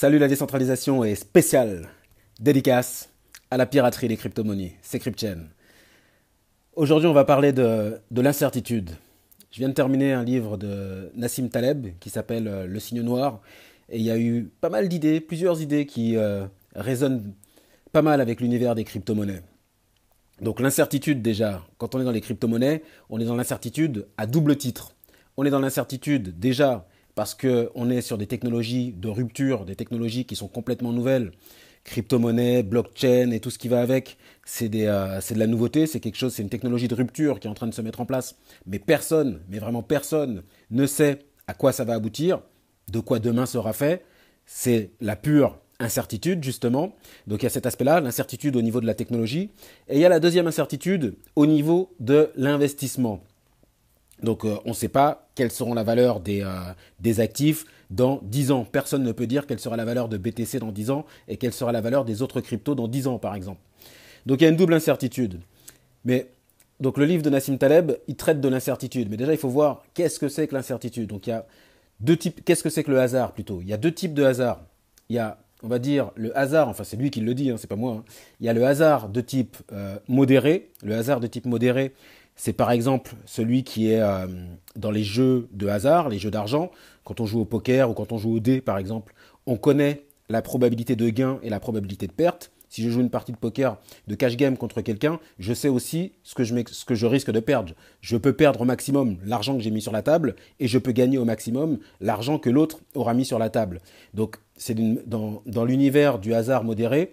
[0.00, 1.90] Salut la décentralisation est spéciale,
[2.40, 3.10] dédicace
[3.50, 5.40] à la piraterie des crypto-monnaies, c'est CryptChain.
[6.74, 8.92] Aujourd'hui, on va parler de, l'incertitude.
[9.50, 13.42] Je viens de terminer un livre de Nassim Taleb qui s'appelle euh, Le signe noir.
[13.90, 17.34] Et il y a eu pas mal d'idées, plusieurs idées qui euh, résonnent
[17.92, 19.42] pas mal avec l'univers des crypto-monnaies.
[20.40, 24.56] Donc l'incertitude déjà, quand on est dans les crypto-monnaies, on est dans l'incertitude à double
[24.56, 24.94] titre.
[25.36, 30.24] On est dans l'incertitude déjà parce qu'on est sur des technologies de rupture, des technologies
[30.24, 31.32] qui sont complètement nouvelles.
[31.84, 36.18] Crypto-monnaie, blockchain et tout ce qui va avec, c'est euh, de la nouveauté, c'est quelque
[36.18, 38.36] chose, c'est une technologie de rupture qui est en train de se mettre en place.
[38.66, 42.40] Mais personne, mais vraiment personne, ne sait à quoi ça va aboutir,
[42.90, 44.04] de quoi demain sera fait.
[44.44, 46.94] C'est la pure incertitude, justement.
[47.26, 49.50] Donc il y a cet aspect-là, l'incertitude au niveau de la technologie.
[49.88, 53.24] Et il y a la deuxième incertitude au niveau de l'investissement.
[54.22, 58.50] Donc euh, on ne sait pas quelles seront la valeur des, euh, actifs dans 10
[58.52, 58.66] ans.
[58.70, 61.52] Personne ne peut dire quelle sera la valeur de BTC dans 10 ans et quelle
[61.52, 63.60] sera la valeur des autres cryptos dans 10 ans, par exemple.
[64.26, 65.40] Donc il y a une double incertitude.
[66.04, 66.30] Mais
[66.80, 69.08] donc le livre de Nassim Taleb, il traite de l'incertitude.
[69.10, 71.08] Mais déjà, il faut voir qu'est-ce que c'est que l'incertitude.
[71.08, 71.46] Donc il y a
[72.00, 72.42] deux types.
[72.44, 73.60] Qu'est-ce que c'est que le hasard plutôt?
[73.60, 74.62] Il y a deux types de hasard.
[75.08, 76.68] Il y a, on va dire, le hasard.
[76.68, 77.96] Enfin, c'est lui qui le dit, hein, c'est pas moi.
[77.98, 78.04] Hein.
[78.40, 80.70] Il y a le hasard de type euh, modéré.
[80.82, 81.92] Le hasard de type modéré,
[82.40, 84.26] c'est par exemple celui qui est euh,
[84.74, 86.70] dans les jeux de hasard, les jeux d'argent.
[87.04, 89.12] Quand on joue au poker ou quand on joue au dé, par exemple,
[89.44, 92.50] on connaît la probabilité de gain et la probabilité de perte.
[92.70, 96.12] Si je joue une partie de poker de cash game contre quelqu'un, je sais aussi
[96.22, 97.74] ce que, je, risque de perdre.
[98.00, 100.92] Je peux perdre au maximum l'argent que j'ai mis sur la table et je peux
[100.92, 103.82] gagner au maximum l'argent que l'autre aura mis sur la table.
[104.14, 107.12] Donc, c'est dans, dans l'univers du hasard modéré,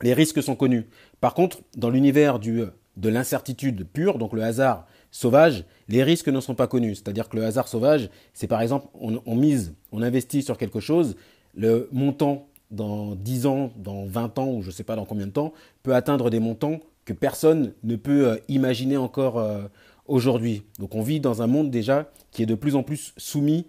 [0.00, 0.86] les risques sont connus.
[1.20, 2.62] Par contre, dans l'univers du
[2.98, 6.96] de l'incertitude pure, donc le hasard sauvage, les risques ne sont pas connus.
[6.96, 11.16] C'est-à-dire que le hasard sauvage, c'est par exemple, on, mise, on investit sur quelque chose,
[11.54, 15.26] le montant dans 10 ans, dans 20 ans, ou je ne sais pas dans combien
[15.26, 19.62] de temps, peut atteindre des montants que personne ne peut euh, imaginer encore euh,
[20.06, 20.64] aujourd'hui.
[20.78, 23.64] Donc on vit dans un monde déjà qui est de plus en plus soumis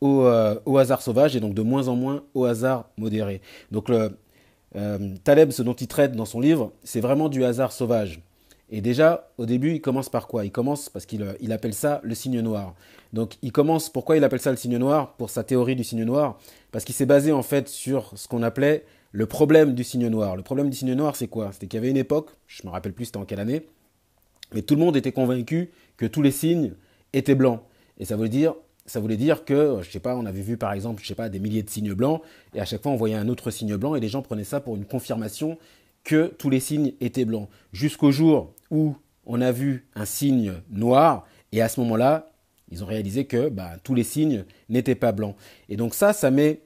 [0.00, 3.40] au, euh, hasard sauvage et donc de moins en moins au hasard modéré.
[3.70, 4.10] Donc le,
[5.24, 8.22] Taleb, ce dont il traite dans son livre, c'est vraiment du hasard sauvage.
[8.74, 10.46] Et déjà, au début, il commence par quoi?
[10.46, 12.74] Il commence parce qu'il euh, appelle ça le signe noir.
[13.12, 15.12] Donc, il commence, pourquoi il appelle ça le signe noir?
[15.18, 16.38] Pour sa théorie du signe noir.
[16.72, 20.36] Parce qu'il s'est basé en fait sur ce qu'on appelait le problème du signe noir.
[20.36, 21.52] Le problème du signe noir, c'est quoi?
[21.52, 23.66] C'était qu'il y avait une époque, je ne me rappelle plus c'était en quelle année,
[24.54, 26.72] mais tout le monde était convaincu que tous les signes
[27.12, 27.60] étaient blancs.
[27.98, 28.54] Et ça voulait dire,
[28.86, 31.28] ça voulait dire que, je sais pas, on avait vu par exemple, je sais pas,
[31.28, 32.22] des milliers de signes blancs,
[32.54, 34.60] et à chaque fois on voyait un autre signe blanc, et les gens prenaient ça
[34.60, 35.58] pour une confirmation
[36.04, 37.48] que tous les signes étaient blancs.
[37.72, 38.96] Jusqu'au jour où
[39.26, 42.32] on a vu un signe noir, et à ce moment-là,
[42.70, 45.36] ils ont réalisé que bah, tous les signes n'étaient pas blancs.
[45.68, 46.62] Et donc ça, ça met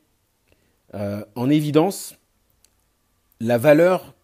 [0.95, 2.15] euh, en évidence
[3.41, 4.15] la valeur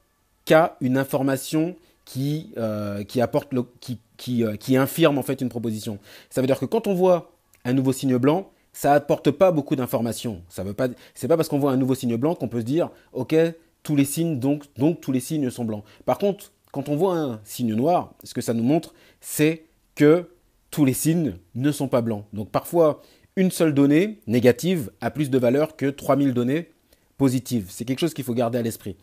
[0.45, 5.99] qu'a une information qui, euh, euh, qui, infirme en fait une proposition.
[6.31, 7.33] Ça veut dire que quand on voit
[7.65, 10.43] un nouveau signe blanc, ça apporte pas beaucoup d'informations.
[10.49, 12.67] Ça veut pas, c'est pas parce qu'on voit un nouveau signe blanc qu'on peut se
[12.67, 13.34] dire, ok,
[13.82, 14.65] tous les signes, donc,
[15.00, 15.84] tous les signes sont blancs.
[16.04, 20.28] Par contre, quand on voit un signe noir, ce que ça nous montre, c'est que
[20.70, 22.25] tous les signes ne sont pas blancs.
[22.32, 23.03] Donc parfois,
[23.37, 26.70] une seule donnée négative a plus de valeur que 3000 données
[27.19, 27.66] positives.
[27.69, 28.97] C'est quelque chose qu'il faut garder à l'esprit.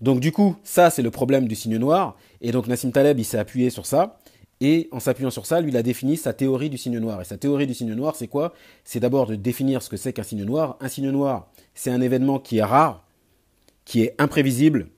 [0.00, 2.16] Donc du coup, ça c'est le problème du signe noir.
[2.40, 4.20] Et donc Nassim Taleb, il s'est appuyé sur ça.
[4.60, 7.20] Et en s'appuyant sur ça, lui, il a défini sa théorie du signe noir.
[7.20, 8.54] Et sa théorie du signe noir, c'est quoi?
[8.84, 10.78] C'est d'abord de définir ce que c'est qu'un signe noir.
[10.80, 13.05] Un signe noir, c'est un événement qui est rare,
[13.86, 14.88] qui est imprévisible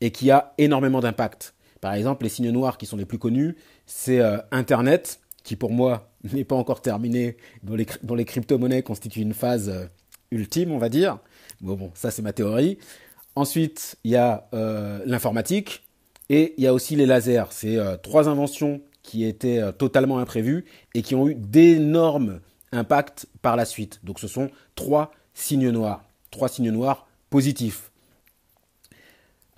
[0.00, 1.54] et qui a énormément d'impact.
[1.82, 5.72] Par exemple, les signes noirs qui sont les plus connus, c'est euh, Internet, qui pour
[5.72, 7.74] moi n'est pas encore terminé, dont
[8.14, 9.86] les, crypto-monnaies constituent une phase euh,
[10.30, 11.18] ultime, on va dire.
[11.60, 12.78] Bon, bon, ça c'est ma théorie.
[13.36, 15.82] Ensuite, il y a euh, l'informatique
[16.30, 17.44] et il y a aussi les lasers.
[17.50, 20.64] C'est trois inventions qui étaient totalement imprévues
[20.94, 24.00] et qui ont eu d'énormes impacts par la suite.
[24.04, 27.89] Donc ce sont trois signes noirs, trois signes noirs positifs.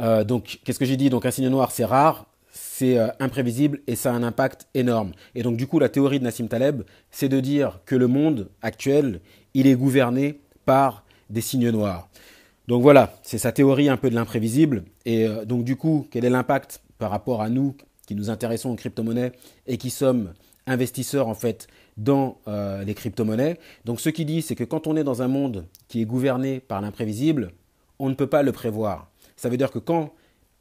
[0.03, 1.11] Euh, donc, qu'est-ce que j'ai dit?
[1.11, 5.13] Donc, un signe noir, c'est rare, c'est euh, imprévisible et ça a un impact énorme.
[5.35, 8.51] Et donc, du coup, la théorie de Nassim Taleb, c'est de dire que le monde
[8.63, 9.21] actuel,
[9.55, 12.09] il est gouverné par des signes noirs.
[12.69, 14.85] Donc voilà, c'est sa théorie un peu de l'imprévisible.
[15.05, 17.77] Et euh, donc, du coup, quel est l'impact par rapport à nous
[18.07, 19.33] qui nous intéressons aux crypto-monnaies
[19.67, 20.33] et qui sommes
[20.67, 21.67] investisseurs en fait
[21.97, 22.39] dans
[22.87, 23.59] les crypto-monnaies?
[23.85, 26.61] Donc ce qu'il dit, c'est que quand on est dans un monde qui est gouverné
[26.61, 27.51] par l'imprévisible,
[27.99, 29.12] on ne peut pas le prévoir.
[29.37, 30.13] Ça veut dire que quand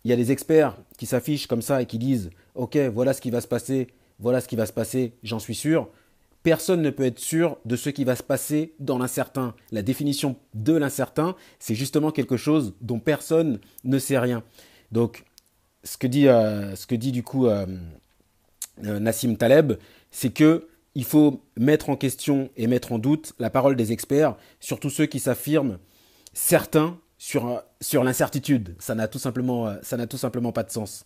[0.03, 3.21] il y a des experts qui s'affichent comme ça et qui disent OK, voilà ce
[3.21, 3.87] qui va se passer,
[4.19, 5.89] voilà ce qui va se passer, j'en suis sûr,
[6.43, 9.55] personne ne peut être sûr de ce qui va se passer dans l'incertain.
[9.71, 14.43] La définition de l'incertain, c'est justement quelque chose dont personne ne sait rien.
[14.91, 15.23] Donc,
[15.83, 17.65] ce que dit, euh, ce que dit du coup euh,
[18.85, 19.73] euh, Nassim Taleb,
[20.11, 24.35] c'est que il faut mettre en question et mettre en doute la parole des experts,
[24.59, 25.77] surtout ceux qui s'affirment
[26.33, 28.75] certains sur, sur l'incertitude.
[28.79, 31.05] Ça n'a tout simplement, n'a tout simplement pas de sens.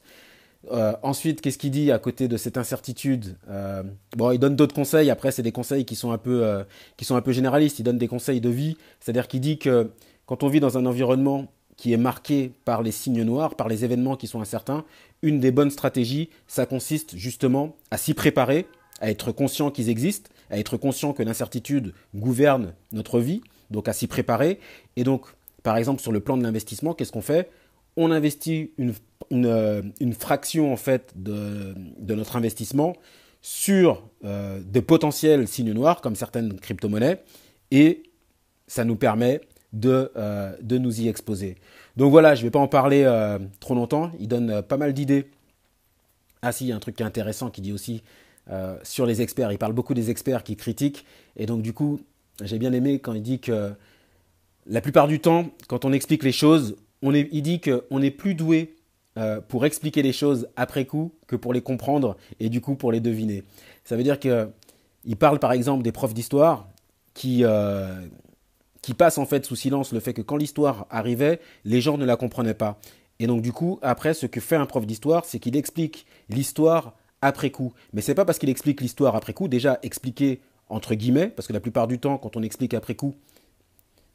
[0.72, 3.84] Euh, ensuite, qu'est-ce qu'il dit à côté de cette incertitude euh,
[4.16, 5.10] Bon, il donne d'autres conseils.
[5.10, 6.64] Après, c'est des conseils qui sont un peu, euh,
[6.96, 7.80] qui sont un peu généralistes.
[7.80, 9.92] Il donne des conseils de vie, c'est-à-dire qu'il dit que
[10.26, 13.84] quand on vit dans un environnement qui est marqué par les signes noirs, par les
[13.84, 14.86] événements qui sont incertains,
[15.22, 18.68] une des bonnes stratégies, ça consiste justement à s'y préparer,
[19.02, 23.94] à être conscient qu'ils existent, à être conscient que l'incertitude gouverne notre vie, donc à
[23.94, 24.62] s'y préparer.
[24.96, 25.26] Et donc,
[25.66, 27.50] par exemple, sur le plan de l'investissement, qu'est-ce qu'on fait?
[27.98, 28.94] On investit une
[29.34, 31.74] euh, une, fraction en fait de,
[32.14, 32.96] notre investissement
[33.42, 37.24] sur euh, des potentiels signes noirs comme certaines crypto-monnaies
[37.72, 38.04] et
[38.68, 39.42] ça nous permet
[39.74, 41.56] de, euh, de nous y exposer.
[41.98, 43.04] Donc voilà, je ne vais pas en parler
[43.60, 45.32] trop longtemps, il donne pas mal d'idées.
[46.44, 48.04] Ah si, il y a un truc qui est intéressant qui dit aussi
[48.84, 52.00] sur les experts, il parle beaucoup des experts qui critiquent et donc du coup,
[52.44, 53.72] j'ai bien aimé quand il dit que
[54.66, 58.12] la plupart du temps, quand on explique les choses, on est, il dit qu'on est
[58.12, 58.76] plus doué
[59.18, 62.92] euh, pour expliquer les choses après coup que pour les comprendre et du coup pour
[62.92, 63.44] les deviner.
[63.84, 66.68] Ça veut dire qu'il parle par exemple des profs d'histoire
[67.14, 67.96] qui, euh,
[68.82, 72.06] qui passent en fait sous silence le fait que quand l'histoire arrivait, les gens ne
[72.06, 72.80] la comprenaient pas.
[73.20, 76.96] Et donc du coup, après, ce que fait un prof d'histoire, c'est qu'il explique l'histoire
[77.22, 77.74] après coup.
[77.94, 81.54] Mais c'est pas parce qu'il explique l'histoire après coup, déjà expliquer entre guillemets, parce que
[81.54, 83.16] la plupart du temps, quand on explique après coup,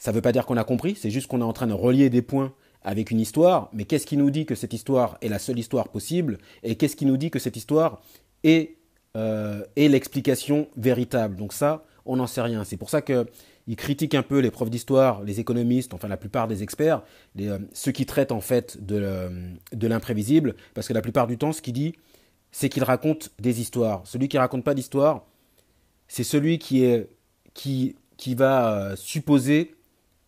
[0.01, 1.75] ça ne veut pas dire qu'on a compris, c'est juste qu'on est en train de
[1.75, 5.29] relier des points avec une histoire, mais qu'est-ce qui nous dit que cette histoire est
[5.29, 8.01] la seule histoire possible et qu'est-ce qui nous dit que cette histoire
[8.43, 8.79] est,
[9.15, 11.37] euh, l'explication véritable?
[11.37, 12.65] Donc ça, on n'en sait rien.
[12.65, 13.27] C'est pour ça qu'il
[13.77, 17.03] critique un peu les profs d'histoire, les économistes, enfin la plupart des experts,
[17.39, 19.29] euh, ceux qui traitent en fait de, euh,
[19.75, 21.95] de l'imprévisible, parce que la plupart du temps, ce qu'il dit,
[22.53, 24.01] c'est qu'il raconte des histoires.
[24.07, 25.27] Celui qui raconte pas d'histoire,
[26.09, 26.97] c'est celui qui
[28.35, 29.75] va supposer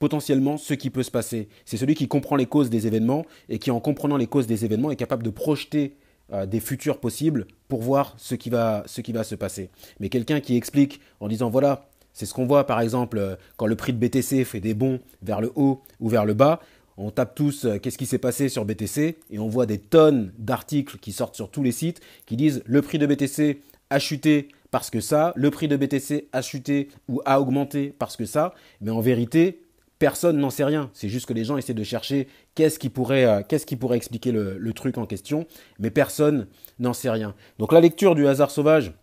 [0.03, 1.49] potentiellement ce qui peut se passer.
[1.65, 4.65] C'est celui qui comprend les causes des événements et qui, en comprenant les causes des
[4.65, 5.95] événements, est capable de projeter
[6.33, 9.71] euh, des futurs possibles pour voir ce qui va, se passer.
[10.01, 13.67] Mais quelqu'un qui explique en disant voilà, c'est ce qu'on voit par exemple euh, quand
[13.67, 16.59] le prix de BTC fait des bons vers le haut ou vers le bas.
[16.97, 20.33] On tape tous euh, qu'est-ce qui s'est passé sur BTC et on voit des tonnes
[20.37, 23.61] d'articles qui sortent sur tous les sites qui disent le prix de BTC
[23.91, 28.17] a chuté parce que ça, le prix de BTC a chuté ou a augmenté parce
[28.17, 28.55] que ça.
[28.81, 29.63] Mais en vérité,
[30.03, 30.91] personne n'en sait rien.
[30.95, 32.27] C'est juste que les gens essaient de chercher
[32.57, 35.47] qu'est-ce qui pourrait, euh, expliquer le, truc en question,
[35.79, 36.49] mais personne
[36.81, 37.37] n'en sait rien.
[37.61, 38.95] Donc la lecture du hasard sauvage,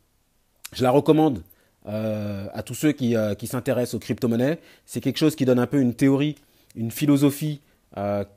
[0.73, 1.41] je la recommande
[1.87, 4.59] euh, à tous ceux euh, qui, s'intéressent aux crypto-monnaies.
[4.85, 6.35] C'est quelque chose qui donne un peu une théorie,
[6.75, 7.61] une philosophie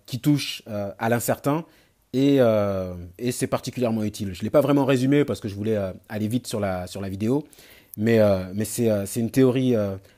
[0.06, 1.65] qui touche à l'incertain.
[2.12, 2.38] Et,
[3.32, 4.35] c'est particulièrement utile.
[4.35, 7.44] Je ne l'ai pas vraiment résumé parce que je voulais aller vite sur la, vidéo,
[7.97, 8.20] mais
[8.65, 9.75] c'est une théorie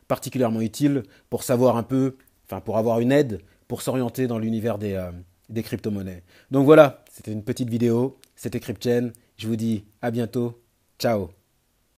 [0.09, 4.79] particulièrement utile pour savoir un peu enfin pour avoir une aide pour s'orienter dans l'univers
[4.79, 5.11] des, euh,
[5.49, 6.23] des crypto-monnaies.
[6.51, 9.11] Donc voilà, c'était une petite vidéo, c'était CryptChain.
[9.37, 10.63] Je vous dis à bientôt.
[10.99, 11.44] Ciao